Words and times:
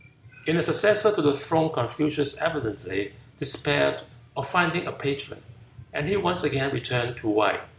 In 0.47 0.55
the 0.57 0.63
successor 0.63 1.13
to 1.13 1.21
the 1.21 1.35
throne 1.35 1.71
Confucius 1.71 2.41
evidently 2.41 3.13
despaired 3.37 4.01
of 4.35 4.49
finding 4.49 4.87
a 4.87 4.91
patron, 4.91 5.43
and 5.93 6.09
he 6.09 6.17
once 6.17 6.43
again 6.43 6.71
returned 6.73 7.17
to 7.17 7.29
Wei. 7.29 7.59